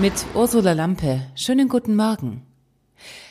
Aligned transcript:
Mit 0.00 0.14
Ursula 0.34 0.72
Lampe. 0.72 1.20
Schönen 1.34 1.68
guten 1.68 1.94
Morgen. 1.94 2.40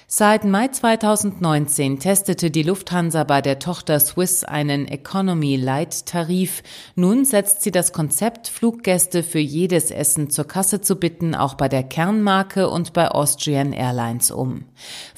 Seit 0.05 0.43
Mai 0.43 0.67
2019 0.67 1.97
testete 1.97 2.51
die 2.51 2.61
Lufthansa 2.61 3.23
bei 3.23 3.41
der 3.41 3.57
Tochter 3.57 3.99
Swiss 3.99 4.43
einen 4.43 4.87
Economy 4.87 5.55
Light 5.55 6.05
Tarif. 6.05 6.61
Nun 6.93 7.25
setzt 7.25 7.63
sie 7.63 7.71
das 7.71 7.91
Konzept, 7.91 8.49
Fluggäste 8.49 9.23
für 9.23 9.39
jedes 9.39 9.89
Essen 9.89 10.29
zur 10.29 10.45
Kasse 10.45 10.79
zu 10.79 10.97
bitten, 10.97 11.33
auch 11.33 11.55
bei 11.55 11.69
der 11.69 11.81
Kernmarke 11.81 12.69
und 12.69 12.93
bei 12.93 13.09
Austrian 13.09 13.73
Airlines 13.73 14.29
um. 14.29 14.65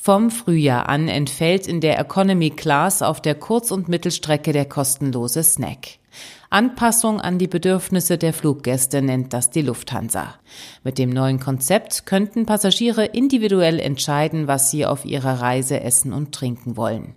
Vom 0.02 0.32
Frühjahr 0.32 0.88
an 0.88 1.10
entfällt 1.10 1.68
in 1.68 1.82
der 1.82 2.00
Economy 2.00 2.52
Class 2.52 3.02
auf 3.02 3.22
der 3.22 3.36
Kurz- 3.36 3.72
und 3.72 3.90
Mittelstrecke 3.90 4.54
der 4.54 4.66
kostenlose 4.66 5.44
Snack. 5.44 6.01
Anpassung 6.50 7.22
an 7.22 7.38
die 7.38 7.48
Bedürfnisse 7.48 8.18
der 8.18 8.34
Fluggäste 8.34 9.02
nennt 9.02 9.32
das 9.32 9.52
die 9.52 9.62
Lufthansa. 9.62 10.36
Mit 10.84 10.98
dem 10.98 11.10
neuen 11.10 11.40
Konzept 11.40 12.06
könnten 12.06 12.46
Passagiere 12.46 13.06
individuell 13.06 13.80
entscheiden, 13.80 14.48
was 14.48 14.70
sie 14.70 14.86
auf 14.86 15.06
ihrer 15.06 15.40
Reise 15.40 15.80
essen 15.80 16.12
und 16.12 16.34
trinken 16.34 16.76
wollen. 16.76 17.14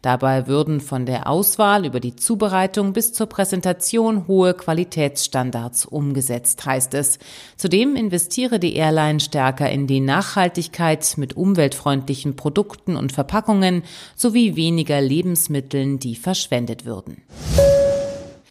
Dabei 0.00 0.46
würden 0.46 0.80
von 0.80 1.04
der 1.04 1.28
Auswahl 1.28 1.84
über 1.84 2.00
die 2.00 2.16
Zubereitung 2.16 2.94
bis 2.94 3.12
zur 3.12 3.26
Präsentation 3.26 4.26
hohe 4.26 4.54
Qualitätsstandards 4.54 5.84
umgesetzt, 5.84 6.64
heißt 6.64 6.94
es. 6.94 7.18
Zudem 7.56 7.94
investiere 7.94 8.58
die 8.58 8.74
Airline 8.76 9.20
stärker 9.20 9.68
in 9.70 9.86
die 9.86 10.00
Nachhaltigkeit 10.00 11.14
mit 11.18 11.36
umweltfreundlichen 11.36 12.36
Produkten 12.36 12.96
und 12.96 13.12
Verpackungen 13.12 13.82
sowie 14.16 14.56
weniger 14.56 15.02
Lebensmitteln, 15.02 15.98
die 15.98 16.16
verschwendet 16.16 16.86
würden. 16.86 17.22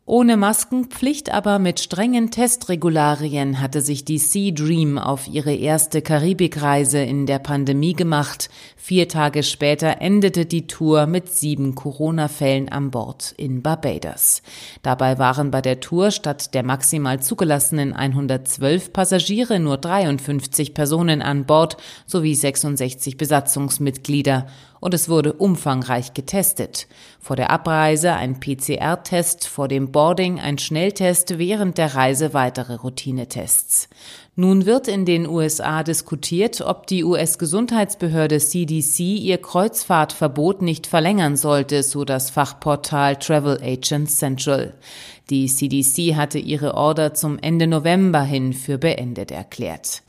Ohne 0.09 0.37
Maskenpflicht, 0.37 1.33
aber 1.33 1.59
mit 1.59 1.81
strengen 1.81 2.31
Testregularien 2.31 3.59
hatte 3.59 3.81
sich 3.81 4.05
die 4.05 4.19
Sea 4.19 4.53
Dream 4.53 4.97
auf 4.97 5.27
ihre 5.27 5.53
erste 5.53 6.01
Karibikreise 6.01 6.99
in 6.99 7.25
der 7.25 7.39
Pandemie 7.39 7.91
gemacht. 7.91 8.49
Vier 8.77 9.09
Tage 9.09 9.43
später 9.43 9.99
endete 9.99 10.45
die 10.45 10.65
Tour 10.65 11.07
mit 11.07 11.27
sieben 11.27 11.75
Corona-Fällen 11.75 12.69
an 12.69 12.89
Bord 12.89 13.33
in 13.35 13.61
Barbados. 13.61 14.43
Dabei 14.81 15.19
waren 15.19 15.51
bei 15.51 15.61
der 15.61 15.81
Tour 15.81 16.11
statt 16.11 16.53
der 16.53 16.63
maximal 16.63 17.21
zugelassenen 17.21 17.91
112 17.91 18.93
Passagiere 18.93 19.59
nur 19.59 19.77
53 19.77 20.73
Personen 20.73 21.21
an 21.21 21.45
Bord 21.45 21.75
sowie 22.05 22.33
66 22.33 23.17
Besatzungsmitglieder 23.17 24.47
und 24.87 24.93
es 24.93 25.09
wurde 25.09 25.33
umfangreich 25.33 26.13
getestet. 26.13 26.87
Vor 27.19 27.35
der 27.35 27.51
Abreise 27.51 28.13
ein 28.13 28.39
PCR-Test, 28.39 29.45
vor 29.45 29.67
dem 29.67 29.91
Boarding 29.91 30.39
ein 30.39 30.57
Schnelltest, 30.57 31.37
während 31.37 31.77
der 31.77 31.93
Reise 31.93 32.33
weitere 32.33 32.75
Routinetests. 32.75 33.89
Nun 34.37 34.65
wird 34.65 34.87
in 34.87 35.03
den 35.03 35.27
USA 35.27 35.83
diskutiert, 35.83 36.61
ob 36.61 36.87
die 36.87 37.03
US-Gesundheitsbehörde 37.03 38.37
CDC 38.37 38.99
ihr 38.99 39.39
Kreuzfahrtverbot 39.39 40.61
nicht 40.61 40.87
verlängern 40.87 41.35
sollte, 41.35 41.83
so 41.83 42.05
das 42.05 42.29
Fachportal 42.29 43.17
Travel 43.17 43.59
Agent 43.61 44.09
Central. 44.09 44.73
Die 45.29 45.47
CDC 45.47 46.15
hatte 46.15 46.39
ihre 46.39 46.75
Order 46.75 47.13
zum 47.13 47.37
Ende 47.39 47.67
November 47.67 48.21
hin 48.21 48.53
für 48.53 48.77
beendet 48.77 49.31
erklärt. 49.31 50.01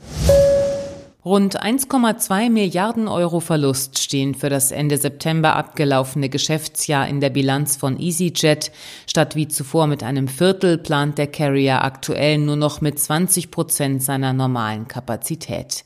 Rund 1.25 1.61
1,2 1.61 2.49
Milliarden 2.49 3.09
Euro 3.09 3.41
Verlust 3.41 3.99
stehen 3.99 4.35
für 4.35 4.47
das 4.47 4.71
Ende 4.71 4.97
September 4.97 5.57
abgelaufene 5.57 6.29
Geschäftsjahr 6.29 7.09
in 7.09 7.19
der 7.19 7.29
Bilanz 7.29 7.75
von 7.75 7.99
EasyJet. 7.99 8.71
Statt 9.05 9.35
wie 9.35 9.49
zuvor 9.49 9.87
mit 9.87 10.01
einem 10.01 10.29
Viertel 10.29 10.77
plant 10.77 11.17
der 11.17 11.27
Carrier 11.27 11.83
aktuell 11.83 12.37
nur 12.37 12.55
noch 12.55 12.79
mit 12.79 12.99
20 12.99 13.51
Prozent 13.51 14.01
seiner 14.01 14.31
normalen 14.31 14.87
Kapazität. 14.87 15.83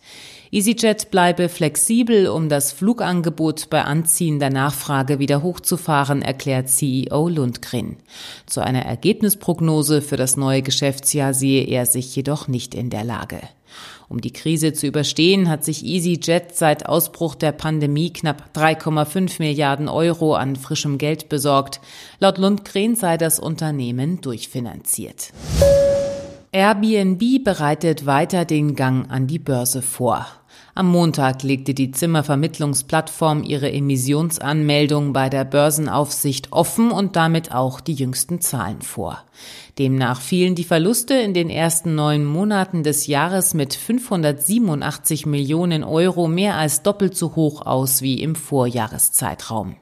EasyJet 0.54 1.10
bleibe 1.10 1.50
flexibel, 1.50 2.28
um 2.28 2.48
das 2.48 2.72
Flugangebot 2.74 3.72
bei 3.72 3.82
anziehender 3.82 4.52
Nachfrage 4.52 5.18
wieder 5.18 5.42
hochzufahren, 5.42 6.22
erklärt 6.22 6.70
CEO 6.70 7.28
Lundgren. 7.28 7.98
Zu 8.46 8.62
einer 8.62 8.86
Ergebnisprognose 8.86 10.04
für 10.04 10.16
das 10.16 10.38
neue 10.38 10.62
Geschäftsjahr 10.62 11.34
sehe 11.34 11.64
er 11.66 11.88
sich 11.88 12.16
jedoch 12.16 12.48
nicht 12.48 12.76
in 12.76 12.92
der 12.92 13.04
Lage. 13.04 13.42
Um 14.10 14.22
die 14.22 14.32
Krise 14.32 14.74
zu 14.74 14.86
überstehen, 14.86 15.50
hat 15.50 15.64
sich 15.66 15.84
EasyJet 15.84 16.56
seit 16.56 16.86
Ausbruch 16.86 17.34
der 17.34 17.52
Pandemie 17.52 18.14
knapp 18.14 18.52
3,5 18.54 19.40
Milliarden 19.40 19.90
Euro 19.90 20.36
an 20.36 20.56
frischem 20.56 21.00
Geld 21.00 21.30
besorgt. 21.30 21.82
Laut 22.20 22.38
Lundgren 22.38 22.96
sei 22.96 23.18
das 23.18 23.40
Unternehmen 23.40 24.22
durchfinanziert. 24.22 25.34
Airbnb 26.56 27.44
bereitet 27.44 28.06
weiter 28.06 28.46
den 28.46 28.76
Gang 28.76 29.10
an 29.10 29.26
die 29.26 29.40
Börse 29.40 29.82
vor. 29.82 30.28
Am 30.76 30.86
Montag 30.86 31.42
legte 31.42 31.74
die 31.74 31.90
Zimmervermittlungsplattform 31.90 33.42
ihre 33.42 33.72
Emissionsanmeldung 33.72 35.14
bei 35.14 35.30
der 35.30 35.46
Börsenaufsicht 35.46 36.52
offen 36.52 36.92
und 36.92 37.16
damit 37.16 37.56
auch 37.56 37.82
die 37.82 37.96
jüngsten 37.96 38.40
Zahlen 38.40 38.84
vor. 38.84 39.24
Demnach 39.80 40.22
fielen 40.22 40.54
die 40.54 40.64
Verluste 40.64 41.16
in 41.16 41.34
den 41.34 41.50
ersten 41.50 41.96
neun 41.96 42.24
Monaten 42.24 42.84
des 42.84 43.08
Jahres 43.08 43.56
mit 43.56 43.74
587 43.74 45.26
Millionen 45.26 45.84
Euro 45.84 46.28
mehr 46.28 46.56
als 46.58 46.84
doppelt 46.84 47.18
so 47.18 47.36
hoch 47.36 47.66
aus 47.66 48.04
wie 48.04 48.22
im 48.22 48.36
Vorjahreszeitraum. 48.36 49.78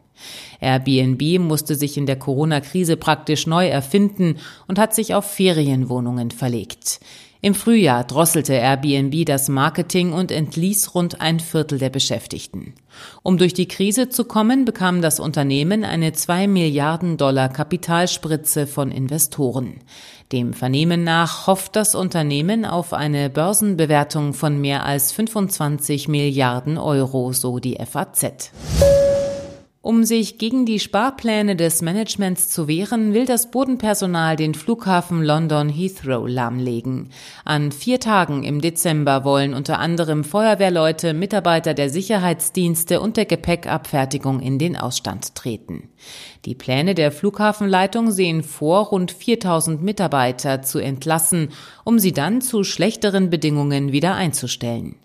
Airbnb 0.60 1.40
musste 1.40 1.76
sich 1.76 1.98
in 1.98 2.06
der 2.06 2.18
Corona-Krise 2.18 2.98
praktisch 2.98 3.48
neu 3.48 3.68
erfinden 3.68 4.38
und 4.68 4.80
hat 4.80 4.94
sich 4.96 5.14
auf 5.16 5.26
Ferienwohnungen 5.26 6.32
verlegt. 6.32 7.00
Im 7.44 7.56
Frühjahr 7.56 8.04
drosselte 8.04 8.54
Airbnb 8.54 9.26
das 9.26 9.50
Marketing 9.50 10.14
und 10.14 10.32
entließ 10.32 10.94
rund 10.94 11.22
ein 11.22 11.40
Viertel 11.40 11.80
der 11.80 11.90
Beschäftigten. 11.90 12.76
Um 13.24 13.40
durch 13.40 13.56
die 13.56 13.68
Krise 13.68 14.10
zu 14.10 14.26
kommen, 14.26 14.64
bekam 14.64 15.02
das 15.02 15.20
Unternehmen 15.20 15.84
eine 15.84 16.14
zwei 16.14 16.46
Milliarden 16.46 17.18
Dollar 17.18 17.50
Kapitalspritze 17.50 18.68
von 18.68 18.92
Investoren. 18.92 19.80
Dem 20.32 20.54
Vernehmen 20.54 21.04
nach 21.04 21.48
hofft 21.48 21.76
das 21.76 21.96
Unternehmen 21.96 22.64
auf 22.64 22.94
eine 22.94 23.32
Börsenbewertung 23.32 24.36
von 24.36 24.62
mehr 24.62 24.86
als 24.86 25.12
25 25.12 26.08
Milliarden 26.10 26.78
Euro, 26.78 27.34
so 27.34 27.58
die 27.58 27.80
FAZ. 27.84 28.52
Um 29.84 30.04
sich 30.04 30.38
gegen 30.38 30.68
die 30.68 30.80
Sparpläne 30.80 31.56
des 31.56 31.82
Managements 31.82 32.50
zu 32.50 32.68
wehren, 32.68 33.16
will 33.16 33.26
das 33.26 33.50
Bodenpersonal 33.50 34.36
den 34.36 34.54
Flughafen 34.54 35.24
London 35.24 35.70
Heathrow 35.70 36.28
lahmlegen. 36.28 37.10
An 37.46 37.72
vier 37.72 38.00
Tagen 38.00 38.44
im 38.44 38.62
Dezember 38.62 39.24
wollen 39.24 39.56
unter 39.56 39.80
anderem 39.80 40.24
Feuerwehrleute, 40.24 41.16
Mitarbeiter 41.16 41.74
der 41.74 41.90
Sicherheitsdienste 41.90 43.02
und 43.02 43.18
der 43.18 43.26
Gepäckabfertigung 43.26 44.40
in 44.40 44.60
den 44.60 44.78
Ausstand 44.78 45.34
treten. 45.34 45.90
Die 46.46 46.56
Pläne 46.56 46.94
der 46.94 47.12
Flughafenleitung 47.12 48.12
sehen 48.12 48.44
vor, 48.44 48.88
rund 48.88 49.12
4000 49.12 49.82
Mitarbeiter 49.82 50.62
zu 50.62 50.78
entlassen, 50.78 51.50
um 51.84 51.98
sie 51.98 52.14
dann 52.14 52.42
zu 52.42 52.64
schlechteren 52.64 53.32
Bedingungen 53.32 53.92
wieder 53.92 54.14
einzustellen. 54.14 54.96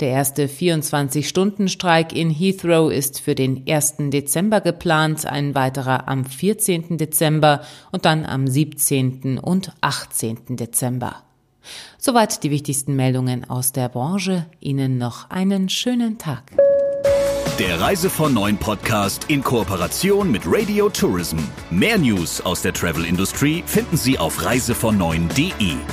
Der 0.00 0.10
erste 0.10 0.46
24-Stunden-Streik 0.46 2.14
in 2.14 2.30
Heathrow 2.30 2.90
ist 2.90 3.20
für 3.20 3.34
den 3.34 3.64
1. 3.68 3.96
Dezember 3.98 4.17
geplant, 4.60 5.26
ein 5.26 5.54
weiterer 5.54 6.08
am 6.08 6.24
14. 6.24 6.96
Dezember 6.98 7.62
und 7.92 8.04
dann 8.04 8.24
am 8.24 8.46
17. 8.46 9.38
und 9.38 9.72
18. 9.80 10.56
Dezember. 10.56 11.22
Soweit 11.98 12.42
die 12.42 12.50
wichtigsten 12.50 12.96
Meldungen 12.96 13.48
aus 13.48 13.72
der 13.72 13.88
Branche. 13.88 14.46
Ihnen 14.60 14.98
noch 14.98 15.30
einen 15.30 15.68
schönen 15.68 16.18
Tag. 16.18 16.52
Der 17.58 17.80
Reise 17.80 18.08
von 18.08 18.34
Neuen 18.34 18.56
Podcast 18.56 19.24
in 19.26 19.42
Kooperation 19.42 20.30
mit 20.30 20.42
Radio 20.46 20.88
Tourism. 20.88 21.38
Mehr 21.70 21.98
News 21.98 22.40
aus 22.40 22.62
der 22.62 22.72
Travel 22.72 23.04
Industry 23.04 23.64
finden 23.66 23.96
Sie 23.96 24.16
auf 24.16 24.44
reisevon 24.44 24.96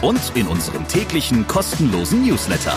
und 0.01 0.31
in 0.35 0.45
unserem 0.45 0.87
täglichen 0.87 1.47
kostenlosen 1.47 2.23
Newsletter. 2.23 2.75